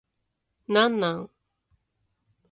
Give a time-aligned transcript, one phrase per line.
[0.67, 1.29] 何なん